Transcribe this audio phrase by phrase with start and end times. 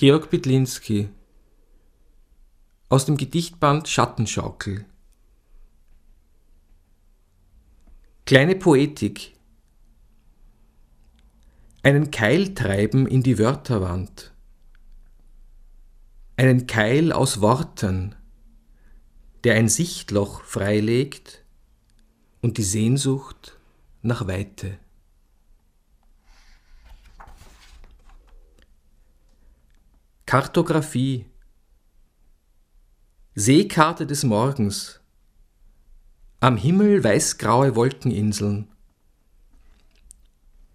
[0.00, 1.10] Georg Bitlinski
[2.88, 4.86] aus dem Gedichtband Schattenschaukel.
[8.24, 9.34] Kleine Poetik.
[11.82, 14.32] Einen Keil treiben in die Wörterwand.
[16.38, 18.14] Einen Keil aus Worten,
[19.44, 21.44] der ein Sichtloch freilegt
[22.40, 23.58] und die Sehnsucht
[24.00, 24.78] nach Weite.
[30.30, 31.26] Kartographie
[33.34, 35.00] Seekarte des Morgens
[36.38, 38.68] Am Himmel weißgraue Wolkeninseln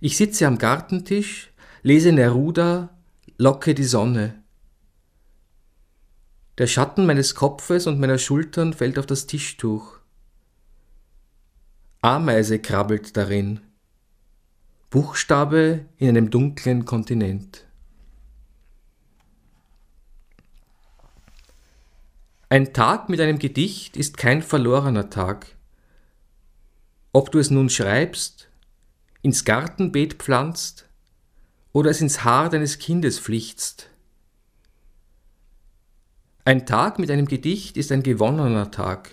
[0.00, 2.96] Ich sitze am Gartentisch, lese Neruda,
[3.36, 4.42] locke die Sonne.
[6.56, 9.98] Der Schatten meines Kopfes und meiner Schultern fällt auf das Tischtuch.
[12.00, 13.60] Ameise krabbelt darin.
[14.88, 17.66] Buchstabe in einem dunklen Kontinent.
[22.52, 25.56] Ein Tag mit einem Gedicht ist kein verlorener Tag.
[27.14, 28.50] Ob du es nun schreibst,
[29.22, 30.86] ins Gartenbeet pflanzt
[31.72, 33.88] oder es ins Haar deines Kindes pflichtst.
[36.44, 39.12] Ein Tag mit einem Gedicht ist ein gewonnener Tag.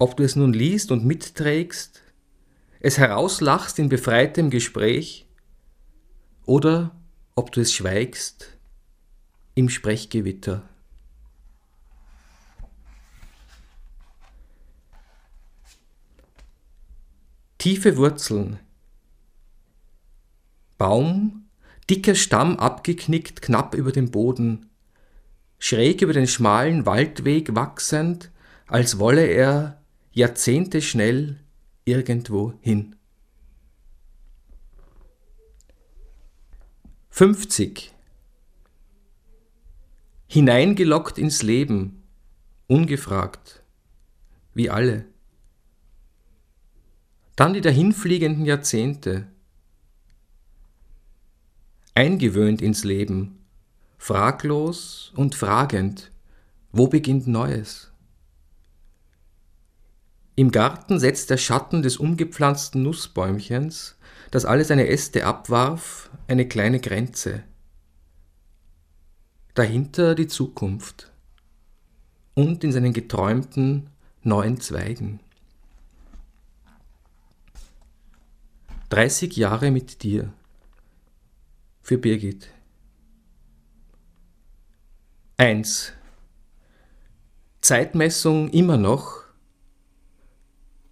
[0.00, 2.02] Ob du es nun liest und mitträgst,
[2.80, 5.28] es herauslachst in befreitem Gespräch
[6.46, 6.96] oder
[7.36, 8.58] ob du es schweigst
[9.54, 10.68] im Sprechgewitter.
[17.64, 18.58] Tiefe Wurzeln.
[20.76, 21.46] Baum,
[21.88, 24.68] dicker Stamm abgeknickt knapp über dem Boden,
[25.58, 28.30] schräg über den schmalen Waldweg wachsend,
[28.66, 31.40] als wolle er Jahrzehnte schnell
[31.86, 32.96] irgendwo hin.
[37.08, 37.94] 50.
[40.26, 42.02] Hineingelockt ins Leben,
[42.66, 43.62] ungefragt,
[44.52, 45.06] wie alle.
[47.36, 49.26] Dann die dahinfliegenden Jahrzehnte.
[51.94, 53.38] Eingewöhnt ins Leben,
[53.98, 56.12] fraglos und fragend,
[56.70, 57.92] wo beginnt Neues?
[60.36, 63.96] Im Garten setzt der Schatten des umgepflanzten Nussbäumchens,
[64.30, 67.44] das alle seine Äste abwarf, eine kleine Grenze.
[69.54, 71.12] Dahinter die Zukunft
[72.34, 73.90] und in seinen geträumten
[74.22, 75.20] neuen Zweigen.
[78.90, 80.32] 30 Jahre mit dir.
[81.82, 82.48] Für Birgit.
[85.36, 85.92] 1.
[87.60, 89.24] Zeitmessung immer noch.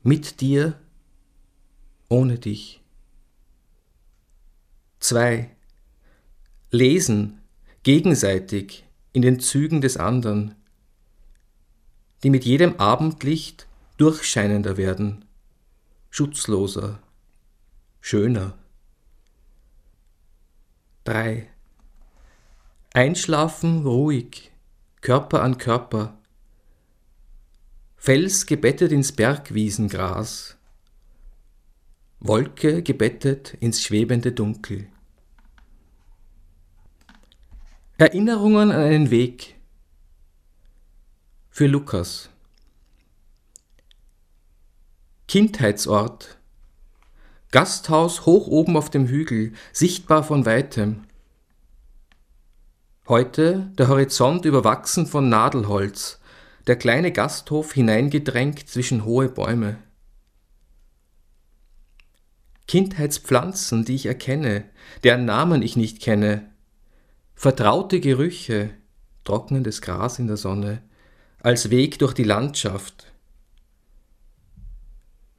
[0.02, 0.78] Mit dir,
[2.08, 2.82] ohne dich.
[5.00, 5.54] 2.
[6.70, 7.40] Lesen,
[7.82, 10.54] gegenseitig, in den Zügen des anderen,
[12.22, 15.24] die mit jedem Abendlicht durchscheinender werden,
[16.10, 17.00] schutzloser,
[18.02, 18.58] schöner.
[21.04, 21.48] 3.
[22.92, 24.50] Einschlafen ruhig,
[25.00, 26.18] Körper an Körper.
[27.96, 30.58] Fels gebettet ins Bergwiesengras.
[32.18, 34.88] Wolke gebettet ins schwebende Dunkel.
[37.98, 39.54] Erinnerungen an einen Weg.
[41.50, 42.30] Für Lukas.
[45.28, 46.41] Kindheitsort
[47.52, 51.04] Gasthaus hoch oben auf dem Hügel, sichtbar von weitem.
[53.06, 56.18] Heute der Horizont überwachsen von Nadelholz,
[56.66, 59.76] der kleine Gasthof hineingedrängt zwischen hohe Bäume.
[62.68, 64.64] Kindheitspflanzen, die ich erkenne,
[65.04, 66.50] deren Namen ich nicht kenne,
[67.34, 68.70] vertraute Gerüche,
[69.24, 70.80] trocknendes Gras in der Sonne,
[71.40, 73.12] als Weg durch die Landschaft.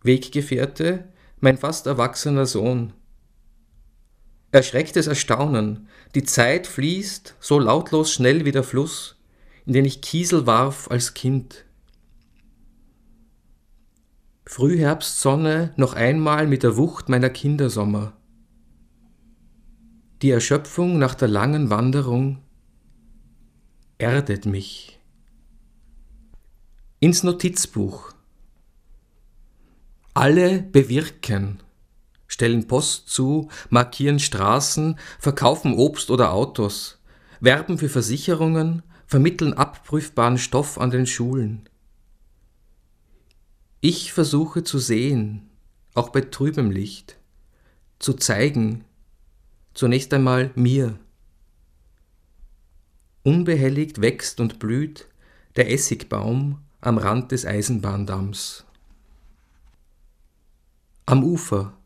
[0.04, 1.12] Weggefährte,
[1.44, 2.94] mein fast erwachsener Sohn.
[4.52, 9.18] Erschrecktes Erstaunen, die Zeit fließt so lautlos schnell wie der Fluss,
[9.66, 11.66] in den ich Kiesel warf als Kind.
[14.46, 18.14] Frühherbstsonne noch einmal mit der Wucht meiner Kindersommer.
[20.22, 22.40] Die Erschöpfung nach der langen Wanderung
[23.98, 24.98] erdet mich.
[27.02, 28.14] Ins Notizbuch
[30.14, 31.62] alle bewirken,
[32.28, 37.00] stellen Post zu, markieren Straßen, verkaufen Obst oder Autos,
[37.40, 41.70] werben für Versicherungen, vermitteln abprüfbaren Stoff an den Schulen.
[43.82, 45.50] Ich versuche zu sehen,
[45.94, 47.18] auch bei trübem Licht,
[48.00, 48.86] zu zeigen,
[49.74, 50.98] zunächst einmal mir,
[53.26, 55.08] Unbehelligt wächst und blüht
[55.56, 58.66] der Essigbaum am Rand des Eisenbahndamms.
[61.06, 61.78] Am Ufer.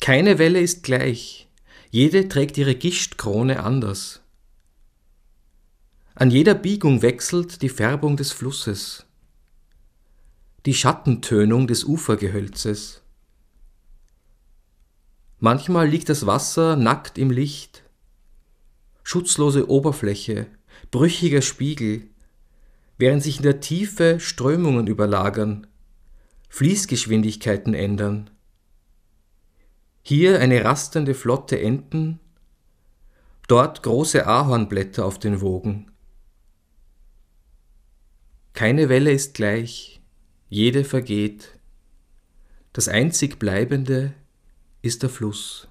[0.00, 1.50] Keine Welle ist gleich,
[1.90, 4.22] jede trägt ihre Gischtkrone anders.
[6.14, 9.04] An jeder Biegung wechselt die Färbung des Flusses,
[10.64, 13.02] die Schattentönung des Ufergehölzes.
[15.38, 17.82] Manchmal liegt das Wasser nackt im Licht,
[19.02, 20.46] schutzlose Oberfläche,
[20.90, 22.08] brüchiger Spiegel,
[22.96, 25.66] während sich in der Tiefe Strömungen überlagern,
[26.48, 28.30] Fließgeschwindigkeiten ändern.
[30.02, 32.18] Hier eine rastende Flotte Enten,
[33.46, 35.90] dort große Ahornblätter auf den Wogen.
[38.54, 40.00] Keine Welle ist gleich,
[40.48, 41.58] jede vergeht.
[42.72, 44.14] Das einzig Bleibende
[44.82, 45.68] ist der Fluss.